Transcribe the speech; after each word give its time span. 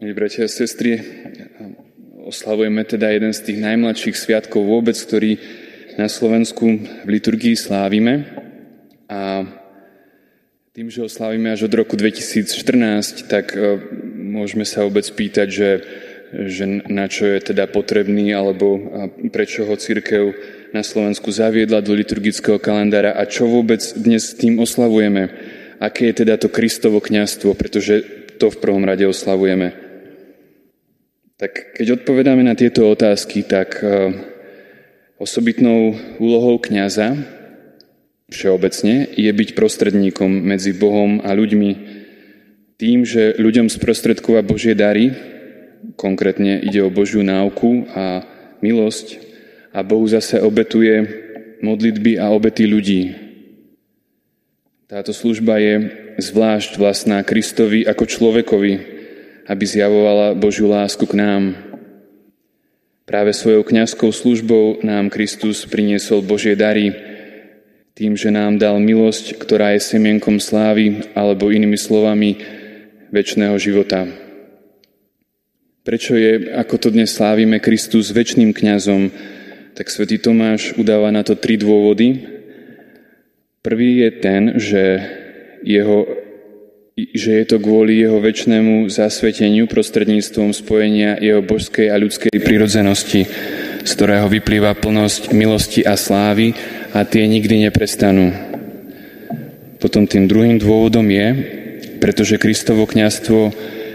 Milí 0.00 0.16
bratia 0.16 0.48
a 0.48 0.48
sestry, 0.48 0.96
oslavujeme 2.24 2.88
teda 2.88 3.12
jeden 3.12 3.36
z 3.36 3.52
tých 3.52 3.60
najmladších 3.60 4.16
sviatkov 4.16 4.64
vôbec, 4.64 4.96
ktorý 4.96 5.36
na 6.00 6.08
Slovensku 6.08 6.64
v 7.04 7.08
liturgii 7.20 7.52
slávime. 7.52 8.24
A 9.12 9.44
tým, 10.72 10.88
že 10.88 11.04
ho 11.04 11.08
až 11.12 11.68
od 11.68 11.76
roku 11.76 12.00
2014, 12.00 13.28
tak 13.28 13.52
e, 13.52 13.76
môžeme 14.16 14.64
sa 14.64 14.88
vôbec 14.88 15.04
pýtať, 15.04 15.48
že, 15.52 15.70
že 16.48 16.64
na 16.88 17.04
čo 17.04 17.28
je 17.28 17.52
teda 17.52 17.68
potrebný, 17.68 18.32
alebo 18.32 18.80
prečo 19.28 19.68
ho 19.68 19.76
církev 19.76 20.32
na 20.72 20.80
Slovensku 20.80 21.28
zaviedla 21.28 21.84
do 21.84 21.92
liturgického 21.92 22.56
kalendára 22.56 23.20
a 23.20 23.28
čo 23.28 23.52
vôbec 23.52 23.84
dnes 24.00 24.32
tým 24.32 24.64
oslavujeme. 24.64 25.28
Aké 25.76 26.08
je 26.08 26.24
teda 26.24 26.40
to 26.40 26.48
Kristovo 26.48 27.04
kňazstvo, 27.04 27.52
pretože 27.52 28.00
to 28.40 28.48
v 28.48 28.60
prvom 28.64 28.88
rade 28.88 29.04
oslavujeme. 29.04 29.89
Tak 31.40 31.72
keď 31.72 32.04
odpovedáme 32.04 32.44
na 32.44 32.52
tieto 32.52 32.84
otázky, 32.84 33.48
tak 33.48 33.80
e, 33.80 34.12
osobitnou 35.16 35.96
úlohou 36.20 36.60
kňaza 36.60 37.16
všeobecne 38.28 39.08
je 39.16 39.32
byť 39.32 39.56
prostredníkom 39.56 40.28
medzi 40.28 40.76
Bohom 40.76 41.24
a 41.24 41.32
ľuďmi 41.32 41.70
tým, 42.76 43.08
že 43.08 43.40
ľuďom 43.40 43.72
sprostredkova 43.72 44.44
Božie 44.44 44.76
dary, 44.76 45.16
konkrétne 45.96 46.60
ide 46.60 46.84
o 46.84 46.92
Božiu 46.92 47.24
náuku 47.24 47.88
a 47.88 48.20
milosť 48.60 49.24
a 49.72 49.80
Bohu 49.80 50.04
zase 50.12 50.44
obetuje 50.44 51.08
modlitby 51.64 52.20
a 52.20 52.36
obety 52.36 52.68
ľudí. 52.68 53.16
Táto 54.92 55.16
služba 55.16 55.56
je 55.56 55.88
zvlášť 56.20 56.76
vlastná 56.76 57.24
Kristovi 57.24 57.88
ako 57.88 58.04
človekovi, 58.04 58.99
aby 59.50 59.64
zjavovala 59.66 60.38
Božiu 60.38 60.70
lásku 60.70 61.02
k 61.10 61.18
nám. 61.18 61.58
Práve 63.02 63.34
svojou 63.34 63.66
kňazskou 63.66 64.14
službou 64.14 64.86
nám 64.86 65.10
Kristus 65.10 65.66
priniesol 65.66 66.22
Božie 66.22 66.54
dary, 66.54 66.94
tým, 67.98 68.14
že 68.14 68.30
nám 68.30 68.62
dal 68.62 68.78
milosť, 68.78 69.34
ktorá 69.34 69.74
je 69.74 69.82
semienkom 69.82 70.38
slávy, 70.38 71.02
alebo 71.18 71.50
inými 71.50 71.74
slovami, 71.74 72.38
väčšného 73.10 73.58
života. 73.58 74.06
Prečo 75.82 76.14
je, 76.14 76.54
ako 76.54 76.74
to 76.78 76.88
dnes 76.94 77.10
slávime, 77.10 77.58
Kristus 77.58 78.14
väčšným 78.14 78.54
kňazom, 78.54 79.10
tak 79.74 79.90
svätý 79.90 80.22
Tomáš 80.22 80.78
udáva 80.78 81.10
na 81.10 81.26
to 81.26 81.34
tri 81.34 81.58
dôvody. 81.58 82.22
Prvý 83.66 84.06
je 84.06 84.10
ten, 84.22 84.42
že 84.62 84.82
jeho 85.66 86.06
že 87.16 87.40
je 87.40 87.44
to 87.48 87.56
kvôli 87.56 88.04
jeho 88.04 88.20
väčšnému 88.20 88.90
zasveteniu 88.92 89.64
prostredníctvom 89.64 90.52
spojenia 90.52 91.16
jeho 91.22 91.40
božskej 91.40 91.88
a 91.88 91.96
ľudskej 91.96 92.34
prirodzenosti, 92.36 93.24
z 93.80 93.90
ktorého 93.96 94.28
vyplýva 94.28 94.76
plnosť 94.76 95.32
milosti 95.32 95.80
a 95.86 95.96
slávy 95.96 96.52
a 96.92 97.06
tie 97.08 97.24
nikdy 97.24 97.70
neprestanú. 97.70 98.36
Potom 99.80 100.04
tým 100.04 100.28
druhým 100.28 100.60
dôvodom 100.60 101.08
je, 101.08 101.28
pretože 102.04 102.36
Kristovo 102.36 102.84
kňazstvo 102.84 103.40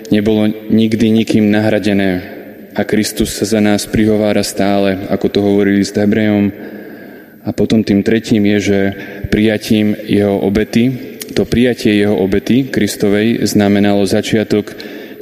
nebolo 0.09 0.49
nikdy 0.69 1.13
nikým 1.13 1.53
nahradené 1.53 2.35
a 2.75 2.81
Kristus 2.83 3.31
sa 3.37 3.45
za 3.47 3.63
nás 3.63 3.87
prihovára 3.87 4.43
stále, 4.43 5.07
ako 5.07 5.27
to 5.31 5.39
hovorili 5.39 5.85
s 5.85 5.95
Hebrejom. 5.95 6.51
A 7.45 7.53
potom 7.53 7.85
tým 7.85 8.01
tretím 8.01 8.49
je, 8.57 8.57
že 8.59 8.79
prijatím 9.29 9.93
jeho 10.09 10.41
obety, 10.41 11.14
to 11.35 11.43
prijatie 11.43 11.99
jeho 11.99 12.15
obety 12.15 12.71
Kristovej 12.71 13.43
znamenalo 13.43 14.07
začiatok 14.07 14.71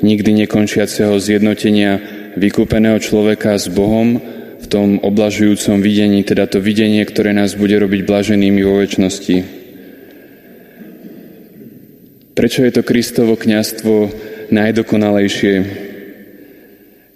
nikdy 0.05 0.45
nekončiaceho 0.45 1.17
zjednotenia 1.17 1.97
vykúpeného 2.37 3.01
človeka 3.01 3.57
s 3.57 3.65
Bohom 3.65 4.21
v 4.61 4.65
tom 4.69 5.01
oblažujúcom 5.01 5.81
videní, 5.81 6.21
teda 6.21 6.45
to 6.45 6.61
videnie, 6.61 7.01
ktoré 7.03 7.33
nás 7.33 7.57
bude 7.57 7.73
robiť 7.75 8.05
blaženými 8.05 8.61
vo 8.61 8.77
väčšnosti. 8.79 9.37
Prečo 12.33 12.59
je 12.61 12.71
to 12.73 12.81
Kristovo 12.85 13.33
kňastvo 13.33 14.13
najdokonalejšie? 14.53 15.55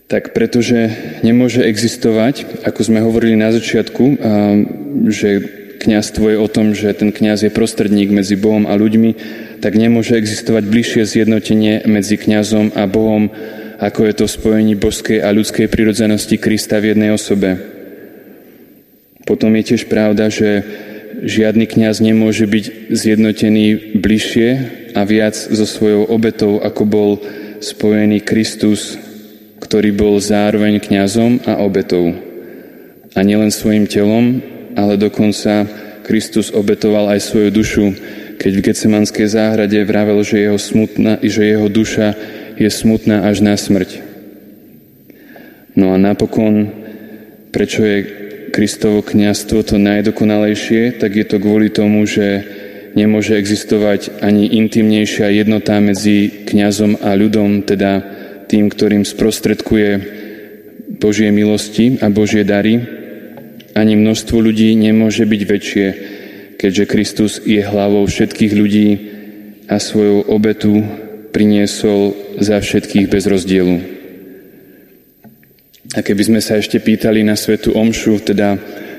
Tak 0.08 0.31
pretože 0.31 0.90
nemôže 1.22 1.62
existovať, 1.68 2.64
ako 2.64 2.81
sme 2.81 3.03
hovorili 3.03 3.35
na 3.35 3.52
začiatku, 3.52 4.03
že 5.12 5.29
kňazstvo 5.78 6.34
je 6.34 6.38
o 6.38 6.48
tom, 6.50 6.74
že 6.74 6.94
ten 6.98 7.14
kňaz 7.14 7.48
je 7.48 7.52
prostredník 7.54 8.10
medzi 8.10 8.36
Bohom 8.36 8.66
a 8.66 8.74
ľuďmi, 8.74 9.12
tak 9.62 9.78
nemôže 9.78 10.18
existovať 10.18 10.66
bližšie 10.66 11.04
zjednotenie 11.06 11.86
medzi 11.86 12.18
kňazom 12.18 12.74
a 12.74 12.86
Bohom, 12.90 13.30
ako 13.78 14.10
je 14.10 14.14
to 14.18 14.26
spojení 14.26 14.74
božskej 14.74 15.22
a 15.22 15.30
ľudskej 15.30 15.70
prirodzenosti 15.70 16.42
Krista 16.42 16.82
v 16.82 16.98
jednej 16.98 17.14
osobe. 17.14 17.62
Potom 19.28 19.54
je 19.60 19.64
tiež 19.76 19.86
pravda, 19.92 20.34
že 20.34 20.66
žiadny 21.22 21.66
kňaz 21.68 22.02
nemôže 22.02 22.46
byť 22.46 22.94
zjednotený 22.94 23.98
bližšie 23.98 24.50
a 24.94 25.02
viac 25.06 25.36
so 25.36 25.66
svojou 25.66 26.09
obetou, 26.09 26.62
ako 26.62 26.84
bol 26.86 27.12
spojený 27.59 28.22
Kristus, 28.22 28.98
ktorý 29.58 29.94
bol 29.94 30.16
zároveň 30.22 30.78
kňazom 30.80 31.44
a 31.50 31.59
obetou. 31.62 32.14
A 33.18 33.20
nielen 33.26 33.50
svojim 33.50 33.90
telom, 33.90 34.42
ale 34.78 34.94
dokonca 35.02 35.66
Kristus 36.06 36.54
obetoval 36.54 37.10
aj 37.18 37.26
svoju 37.26 37.50
dušu, 37.50 37.86
keď 38.38 38.52
v 38.54 38.66
Getsemanskej 38.70 39.28
záhrade 39.28 39.82
vravel, 39.82 40.22
že 40.22 40.46
jeho, 40.46 40.62
smutná, 40.62 41.18
že 41.26 41.42
jeho 41.50 41.66
duša 41.66 42.14
je 42.56 42.70
smutná 42.70 43.26
až 43.26 43.42
na 43.42 43.58
smrť. 43.58 44.06
No 45.74 45.92
a 45.94 45.98
napokon, 45.98 46.70
prečo 47.50 47.82
je 47.82 47.98
Kristovo 48.54 49.02
kniastvo 49.02 49.66
to 49.66 49.82
najdokonalejšie, 49.82 51.02
tak 51.02 51.18
je 51.18 51.26
to 51.26 51.38
kvôli 51.42 51.74
tomu, 51.74 52.06
že 52.06 52.46
nemôže 52.98 53.38
existovať 53.38 54.22
ani 54.26 54.50
intimnejšia 54.58 55.30
jednota 55.30 55.78
medzi 55.78 56.46
kňazom 56.50 57.02
a 57.02 57.14
ľudom, 57.14 57.62
teda 57.62 58.02
tým, 58.50 58.70
ktorým 58.74 59.06
sprostredkuje 59.06 59.90
Božie 60.98 61.30
milosti 61.30 62.02
a 62.02 62.09
Božie 62.09 62.42
dary, 62.42 62.82
ani 63.78 63.94
množstvo 63.94 64.42
ľudí 64.42 64.74
nemôže 64.74 65.22
byť 65.30 65.42
väčšie, 65.46 65.88
keďže 66.58 66.90
Kristus 66.90 67.34
je 67.46 67.62
hlavou 67.62 68.02
všetkých 68.10 68.54
ľudí 68.58 68.90
a 69.70 69.78
svoju 69.78 70.26
obetu 70.34 70.82
priniesol 71.30 72.18
za 72.42 72.58
všetkých 72.58 73.06
bez 73.06 73.30
rozdielu. 73.30 73.78
A 75.94 76.02
keby 76.02 76.24
sme 76.26 76.42
sa 76.42 76.58
ešte 76.58 76.82
pýtali 76.82 77.22
na 77.22 77.38
svetu 77.38 77.78
omšu, 77.78 78.26
teda 78.26 78.58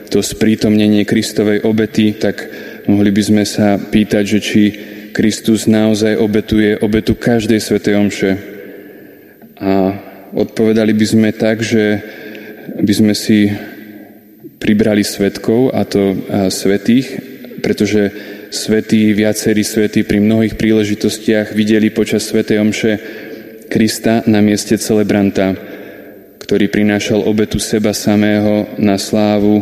to 0.09 0.23
sprítomnenie 0.23 1.03
Kristovej 1.05 1.67
obety, 1.67 2.15
tak 2.15 2.47
mohli 2.87 3.11
by 3.11 3.23
sme 3.23 3.45
sa 3.45 3.77
pýtať, 3.77 4.25
že 4.25 4.39
či 4.41 4.63
Kristus 5.11 5.67
naozaj 5.67 6.17
obetuje 6.17 6.79
obetu 6.79 7.19
každej 7.19 7.61
svetej 7.61 7.95
omše. 7.99 8.31
A 9.59 9.99
odpovedali 10.33 10.95
by 10.95 11.07
sme 11.07 11.29
tak, 11.35 11.61
že 11.61 12.01
by 12.79 12.93
sme 12.95 13.13
si 13.13 13.51
pribrali 14.59 15.07
svetkov, 15.07 15.71
a 15.73 15.87
to 15.87 16.15
svetých, 16.51 17.07
pretože 17.63 18.11
svetí, 18.51 19.15
viacerí 19.15 19.63
svetí 19.63 20.03
pri 20.03 20.19
mnohých 20.19 20.59
príležitostiach 20.59 21.55
videli 21.55 21.91
počas 21.91 22.27
svetej 22.27 22.59
omše 22.63 22.93
Krista 23.69 24.25
na 24.25 24.41
mieste 24.41 24.81
celebranta, 24.81 25.53
ktorý 26.41 26.73
prinášal 26.73 27.21
obetu 27.29 27.61
seba 27.61 27.93
samého 27.93 28.65
na 28.81 28.97
slávu 28.97 29.61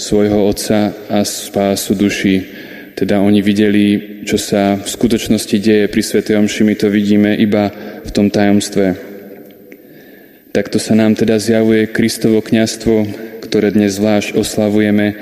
svojho 0.00 0.48
Otca 0.48 0.96
a 1.12 1.20
spásu 1.20 1.92
duši. 1.92 2.36
Teda 2.96 3.20
oni 3.20 3.44
videli, 3.44 3.84
čo 4.24 4.40
sa 4.40 4.80
v 4.80 4.88
skutočnosti 4.88 5.56
deje 5.60 5.88
pri 5.88 6.02
Svetej 6.04 6.40
Omši, 6.40 6.62
my 6.64 6.74
to 6.76 6.88
vidíme 6.88 7.36
iba 7.36 7.68
v 8.04 8.10
tom 8.12 8.32
tajomstve. 8.32 8.96
Takto 10.52 10.76
sa 10.76 10.92
nám 10.96 11.16
teda 11.16 11.40
zjavuje 11.40 11.88
Kristovo 11.88 12.40
kniastvo, 12.44 13.04
ktoré 13.52 13.68
dnes 13.68 14.00
zvlášť 14.00 14.32
oslavujeme 14.32 15.12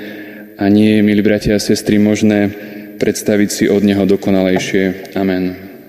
a 0.55 0.63
nie 0.71 0.95
je, 0.95 1.01
milí 1.03 1.19
bratia 1.19 1.59
a 1.59 1.59
sestry, 1.59 1.99
možné 1.99 2.47
predstaviť 2.95 3.49
si 3.51 3.63
od 3.67 3.83
Neho 3.83 4.07
dokonalejšie. 4.07 5.11
Amen. 5.19 5.70